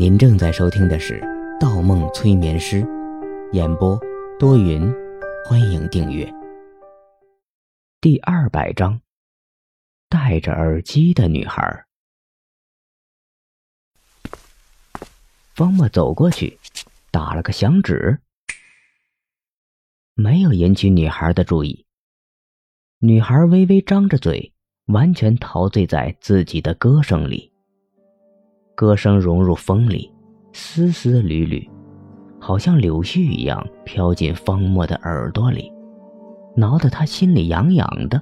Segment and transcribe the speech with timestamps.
[0.00, 1.20] 您正在收听的是
[1.60, 2.80] 《盗梦催眠师》，
[3.52, 4.00] 演播
[4.38, 4.90] 多云，
[5.44, 6.26] 欢迎订阅。
[8.00, 8.98] 第二百章，
[10.08, 11.84] 戴着耳机的女孩。
[15.54, 16.58] 方墨走过去，
[17.10, 18.20] 打了个响指，
[20.14, 21.84] 没有引起女孩的注意。
[23.00, 24.54] 女孩微微张着嘴，
[24.86, 27.49] 完全陶醉在自己的歌声里。
[28.80, 30.10] 歌声融入风里，
[30.54, 31.68] 丝丝缕缕，
[32.38, 35.70] 好像柳絮一样飘进方墨的耳朵里，
[36.56, 38.18] 挠得他心里痒痒的。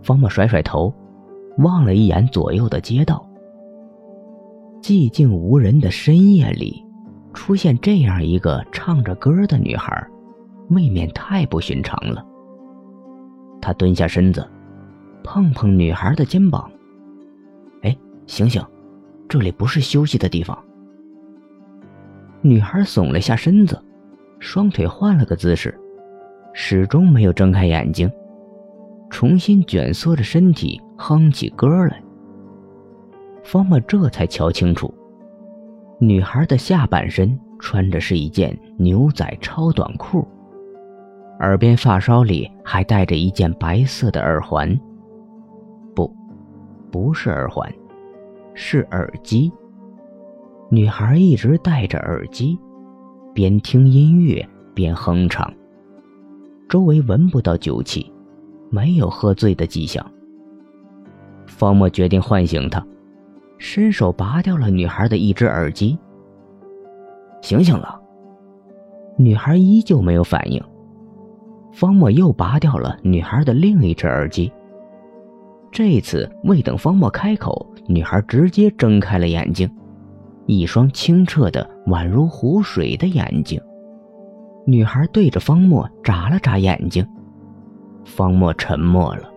[0.00, 0.94] 方墨甩甩头，
[1.58, 3.28] 望了一眼左右的街道。
[4.80, 6.80] 寂静无人的深夜里，
[7.34, 10.08] 出现这样一个唱着歌的女孩，
[10.70, 12.24] 未免太不寻常了。
[13.60, 14.48] 他蹲下身子，
[15.24, 16.70] 碰碰女孩的肩膀
[17.82, 18.64] ：“哎，醒醒！”
[19.32, 20.62] 这里不是休息的地方。
[22.42, 23.82] 女孩耸了下身子，
[24.38, 25.74] 双腿换了个姿势，
[26.52, 28.12] 始终没有睁开眼睛，
[29.08, 32.02] 重新卷缩着身体哼起歌来。
[33.42, 34.92] 方墨这才瞧清楚，
[35.98, 40.28] 女孩的下半身穿着是一件牛仔超短裤，
[41.38, 44.78] 耳边发梢里还戴着一件白色的耳环。
[45.94, 46.14] 不，
[46.90, 47.66] 不是耳环。
[48.54, 49.52] 是耳机。
[50.70, 52.58] 女孩一直戴着耳机，
[53.34, 55.52] 边听音乐边哼唱。
[56.68, 58.10] 周围闻不到酒气，
[58.70, 60.04] 没有喝醉的迹象。
[61.46, 62.82] 方墨决定唤醒她，
[63.58, 65.98] 伸手拔掉了女孩的一只耳机。
[67.42, 68.00] 醒醒了，
[69.18, 70.62] 女孩依旧没有反应。
[71.72, 74.50] 方墨又拔掉了女孩的另一只耳机。
[75.72, 79.68] 这次未等方墨开口，女孩直接睁开了眼睛，
[80.44, 83.58] 一双清澈的宛如湖水的眼睛。
[84.66, 87.04] 女孩对着方墨眨了眨眼睛，
[88.04, 89.32] 方墨沉默了，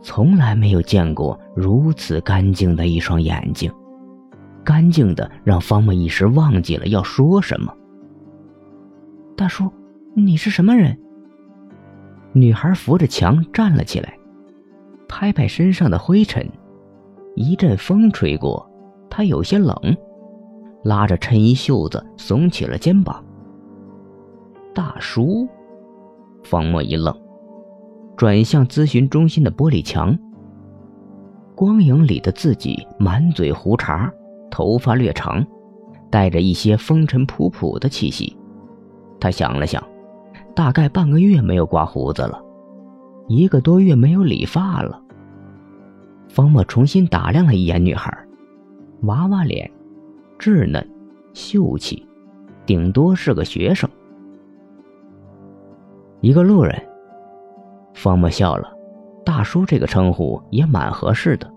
[0.00, 3.70] 从来没有见过如此干净的一双眼睛，
[4.62, 7.74] 干净的让方墨一时忘记了要说什么。
[9.36, 9.68] 大叔，
[10.14, 10.96] 你是什么人？
[12.32, 14.14] 女孩扶着墙站了起来。
[15.10, 16.48] 拍拍身上的灰尘，
[17.34, 18.64] 一阵风吹过，
[19.10, 19.74] 他有些冷，
[20.84, 23.22] 拉着衬衣袖子耸起了肩膀。
[24.72, 25.48] 大叔，
[26.44, 27.12] 方墨一愣，
[28.16, 30.16] 转向咨询中心的玻璃墙。
[31.56, 34.10] 光影里的自己满嘴胡茬，
[34.48, 35.44] 头发略长，
[36.08, 38.34] 带着一些风尘仆仆的气息。
[39.18, 39.82] 他想了想，
[40.54, 42.40] 大概半个月没有刮胡子了。
[43.30, 45.00] 一个多月没有理发了。
[46.28, 48.12] 方墨重新打量了一眼女孩，
[49.02, 49.70] 娃娃脸，
[50.36, 50.84] 稚嫩，
[51.32, 52.04] 秀气，
[52.66, 53.88] 顶多是个学生。
[56.20, 56.74] 一个路人。
[57.94, 58.68] 方墨笑了，
[59.24, 61.48] 大叔这个称呼也蛮合适的。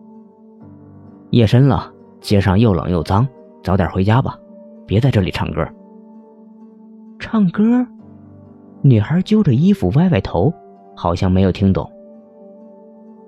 [1.31, 1.91] 夜深了，
[2.21, 3.27] 街上又冷又脏，
[3.63, 4.37] 早点回家吧，
[4.85, 5.67] 别在这里唱歌。
[7.17, 7.83] 唱歌？
[8.83, 10.53] 女孩揪着衣服歪歪头。
[10.95, 11.89] 好像没有听懂。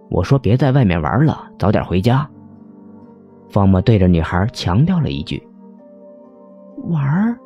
[0.10, 2.30] 我说：“别在外面玩了，早点回家。”
[3.50, 5.42] 方墨对着女孩强调了一句。
[6.90, 7.38] “玩？”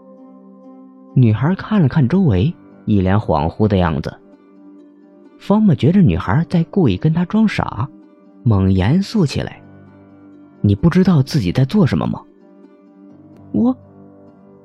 [1.16, 2.54] 女孩看了看周围，
[2.86, 4.16] 一脸恍惚的样子。
[5.40, 7.88] 方墨觉着女孩在故意跟他装傻，
[8.44, 9.62] 猛严肃起来
[10.62, 12.22] ：“你不知道自己在做什么吗？”
[13.52, 13.76] 我，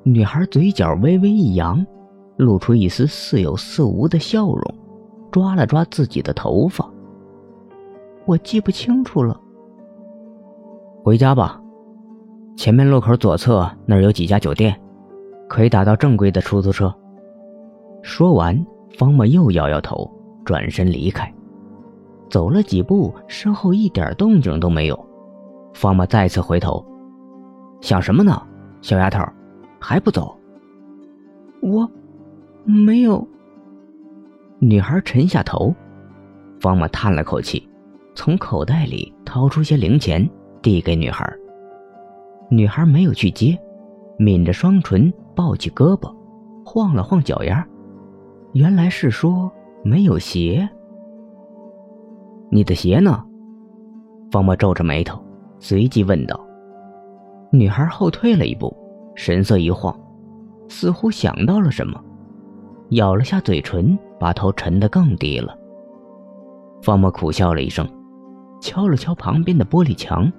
[0.03, 1.83] 女孩嘴角微微一扬，
[2.37, 4.75] 露出一丝似有似无的笑容。
[5.31, 6.89] 抓了抓自己的头发，
[8.25, 9.39] 我记不清楚了。
[11.03, 11.61] 回家吧，
[12.55, 14.75] 前面路口左侧那儿有几家酒店，
[15.47, 16.93] 可以打到正规的出租车。
[18.01, 18.65] 说完，
[18.97, 20.09] 方墨又摇摇头，
[20.43, 21.31] 转身离开。
[22.29, 25.05] 走了几步，身后一点动静都没有。
[25.73, 26.83] 方墨再次回头，
[27.81, 28.41] 想什么呢，
[28.81, 29.23] 小丫头，
[29.79, 30.35] 还不走？
[31.61, 31.89] 我，
[32.63, 33.27] 没有。
[34.67, 35.71] 女孩沉下头，
[36.59, 37.69] 方墨叹了口气，
[38.15, 40.27] 从口袋里掏出些零钱
[40.59, 41.23] 递给女孩。
[42.49, 43.55] 女孩没有去接，
[44.17, 46.11] 抿着双唇，抱起胳膊，
[46.65, 47.63] 晃了晃脚丫。
[48.53, 49.51] 原来是说
[49.83, 50.67] 没有鞋。
[52.49, 53.23] 你的鞋呢？
[54.31, 55.23] 方墨皱着眉头，
[55.59, 56.43] 随即问道。
[57.51, 58.75] 女孩后退了一步，
[59.13, 59.95] 神色一晃，
[60.67, 62.03] 似乎想到了什么。
[62.89, 65.57] 咬了下嘴唇，把头沉得更低了。
[66.81, 67.87] 方墨苦笑了一声，
[68.61, 70.31] 敲了敲旁边的玻璃墙。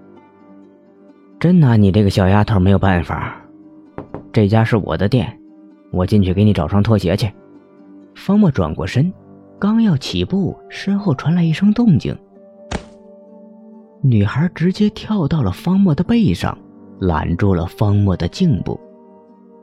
[1.39, 3.37] 真拿你这个小丫头没有办法。
[4.33, 5.39] 这家是我的店，
[5.93, 7.31] 我进去给你找双拖鞋去。
[8.15, 9.13] 方墨转过身，
[9.59, 12.17] 刚要起步，身后传来一声动静。
[14.03, 16.57] 女孩直接跳到了方墨的背上，
[17.01, 18.79] 拦住了方墨的颈部。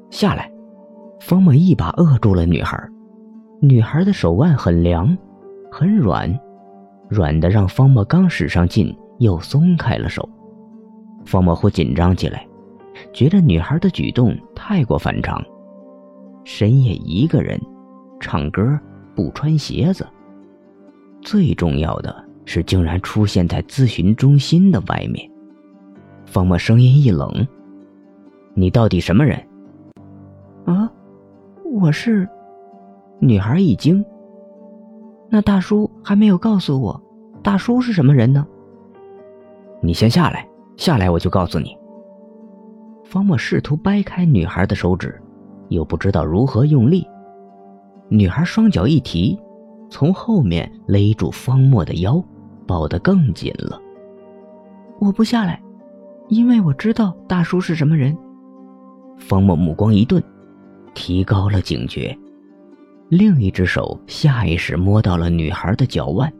[0.09, 0.51] 下来，
[1.25, 2.77] 方墨一把扼住了女孩。
[3.61, 5.17] 女孩的手腕很凉，
[5.71, 6.37] 很软，
[7.07, 10.27] 软的让方墨刚使上劲，又松开了手。
[11.23, 12.45] 方墨忽紧张起来，
[13.13, 15.41] 觉得女孩的举动太过反常。
[16.43, 17.57] 深夜一个人
[18.19, 18.77] 唱歌
[19.15, 20.05] 不穿鞋子，
[21.21, 22.13] 最重要的。
[22.45, 25.31] 是竟然出现在咨询中心的外面。
[26.25, 27.47] 方墨声音一冷
[28.53, 29.41] ：“你到底什么人？”
[30.67, 30.91] 啊，
[31.75, 32.29] 我是。
[33.19, 34.05] 女孩一惊
[35.27, 37.01] ：“那大叔还没有告诉我，
[37.41, 38.45] 大叔是什么人呢？”
[39.81, 40.47] 你先下来，
[40.77, 41.75] 下来我就告诉你。
[43.03, 45.19] 方墨试图掰开女孩的手指，
[45.69, 47.07] 又不知道如何用力。
[48.07, 49.35] 女孩双脚一提，
[49.89, 52.23] 从后面勒住方墨的腰。
[52.65, 53.77] 抱得更紧了。
[54.99, 55.61] 我不下来，
[56.29, 58.15] 因为我知道大叔是什么人。
[59.17, 60.23] 方墨目光一顿，
[60.93, 62.17] 提高了警觉，
[63.09, 66.31] 另一只手下意识摸到了女孩的脚腕。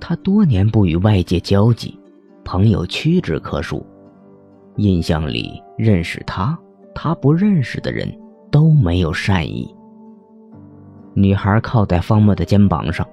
[0.00, 1.98] 他多年不与外界交际，
[2.44, 3.84] 朋友屈指可数，
[4.76, 6.58] 印象里认识他、
[6.94, 8.12] 他不认识的人
[8.50, 9.74] 都没有善意。
[11.14, 13.06] 女孩靠在方墨的肩膀上。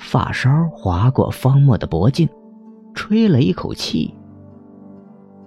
[0.00, 2.28] 发梢划过方墨的脖颈，
[2.94, 4.14] 吹了一口气。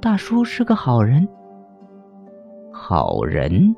[0.02, 1.26] 大叔是个好人。
[2.70, 3.74] 好人？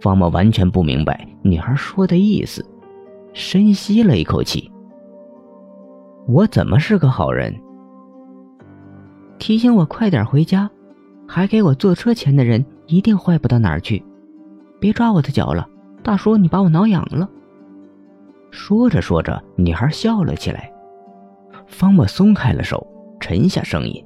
[0.00, 2.64] 方墨完全不明白女孩说的意思，
[3.32, 4.70] 深吸了一口气。
[6.26, 7.54] 我怎么是个好人？
[9.38, 10.68] 提醒我快点回家，
[11.26, 14.02] 还给我坐车钱的人一定坏不到哪儿去。
[14.80, 15.68] 别抓我的脚了，
[16.02, 17.28] 大叔，你把我挠痒了。
[18.50, 20.72] 说着说着，女孩笑了起来。
[21.66, 22.86] 方墨松开了手，
[23.20, 24.04] 沉下声音：“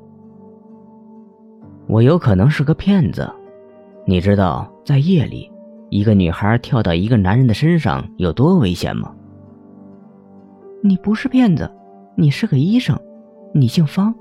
[1.86, 3.30] 我有可能是个骗子。
[4.06, 5.50] 你知道，在夜里，
[5.90, 9.12] 一个女孩跳到一个男人的身上有多危险吗？”
[10.82, 11.70] 你不是骗子，
[12.16, 12.98] 你是个医生，
[13.52, 14.14] 你姓方。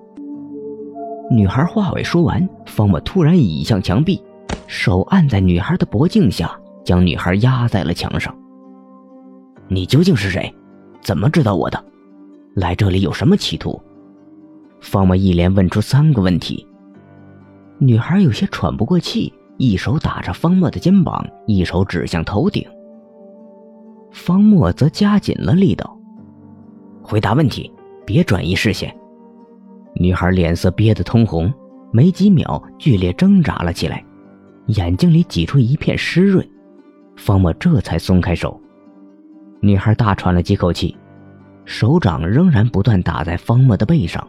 [1.32, 4.22] 女孩话未说完，方某突然倚向墙壁，
[4.68, 8.36] 手按在女孩的脖颈下，将女孩压在了墙上。
[9.68, 10.54] 你究竟是谁？
[11.02, 11.82] 怎么知道我的？
[12.56, 13.80] 来这里有什么企图？
[14.82, 16.66] 方某一连问出三个问题。
[17.78, 22.66] 女孩有些喘不过气，一手打着方墨的肩膀，一手指向头顶。
[24.10, 26.00] 方墨则加紧了力道，
[27.04, 27.70] 回答问题，
[28.06, 28.96] 别转移视线。
[29.96, 31.54] 女孩脸色憋得通红，
[31.92, 34.02] 没几秒剧烈挣扎了起来，
[34.68, 36.50] 眼睛里挤出一片湿润。
[37.18, 38.58] 方墨这才松开手。
[39.60, 40.98] 女孩大喘了几口气，
[41.66, 44.26] 手掌仍然不断打在方墨的背上。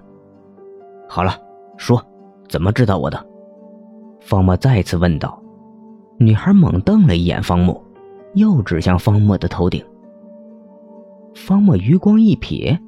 [1.08, 1.38] 好了，
[1.76, 2.04] 说，
[2.48, 3.29] 怎么知道我的？
[4.20, 5.42] 方墨再次问道。
[6.18, 7.82] 女孩猛瞪了一眼方墨，
[8.34, 9.82] 又指向方墨的头顶。
[11.34, 12.78] 方墨余光一瞥，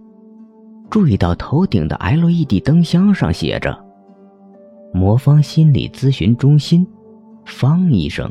[0.90, 3.74] 注意到头顶的 LED 灯箱上写着
[4.92, 6.86] “魔方心理咨询中心，
[7.46, 8.30] 方医生，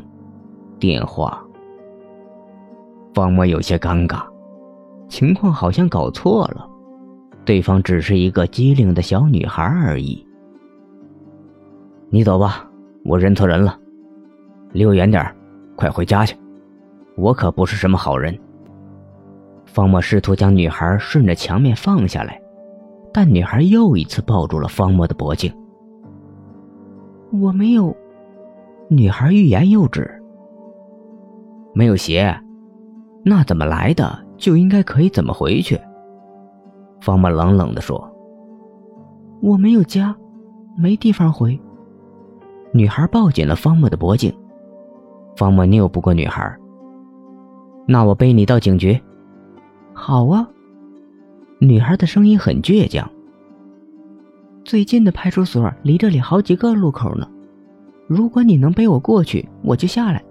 [0.78, 1.42] 电话。”
[3.12, 4.22] 方墨有些尴尬，
[5.08, 6.64] 情况好像搞错了，
[7.44, 10.24] 对方只是一个机灵的小女孩而已。
[12.10, 12.70] 你走吧，
[13.04, 13.78] 我认错人了，
[14.72, 15.24] 离我远点
[15.76, 16.36] 快回家去，
[17.16, 18.38] 我可不是什么好人。
[19.64, 22.40] 方墨试图将女孩顺着墙面放下来，
[23.12, 25.52] 但女孩又一次抱住了方墨的脖颈。
[27.32, 27.96] 我没有，
[28.88, 30.22] 女孩欲言又止。
[31.74, 32.38] 没有鞋。
[33.24, 35.80] 那怎么来的就应该可以怎么回去。
[37.00, 38.12] 方墨冷冷地说
[39.40, 40.14] ：“我没有家，
[40.76, 41.58] 没地方回。”
[42.72, 44.32] 女孩抱紧了方墨的脖颈。
[45.36, 46.56] 方墨拗不过女孩
[47.86, 49.00] ：“那我背你到警局。
[49.92, 50.48] ”“好啊。”
[51.60, 53.08] 女孩的声音很倔强。
[54.64, 57.28] “最近的派出所离这里好几个路口呢，
[58.06, 60.22] 如果你能背我过去，我就下来。”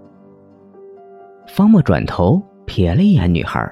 [1.48, 2.42] 方墨转头。
[2.64, 3.70] 瞥了一眼女孩，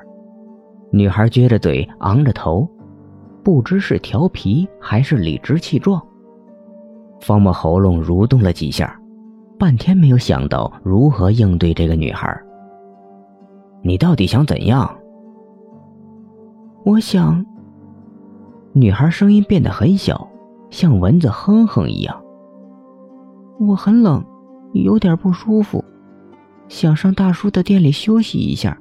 [0.90, 2.68] 女孩撅着嘴，昂着头，
[3.42, 6.02] 不知是调皮还是理直气壮。
[7.20, 8.98] 方某喉咙蠕动了几下
[9.58, 12.34] 半天没有想到如何应对这个女孩
[13.82, 14.90] 你到底想怎样？
[16.84, 17.44] 我想
[18.72, 20.26] 女孩声音变得很小
[20.70, 22.22] 像蚊子哼哼一样。
[23.58, 24.24] 我很冷
[24.72, 25.84] 有点不舒服
[26.68, 28.78] 想上大叔的店里休息一下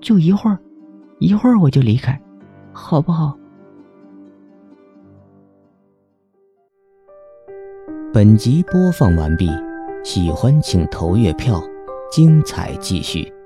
[0.00, 0.58] 就一会儿
[1.18, 2.18] 一会儿我就离开
[2.72, 3.36] 好不好？
[8.18, 9.48] 本集播放完毕
[10.02, 11.62] 喜欢请投月票
[12.10, 13.37] 精彩继续。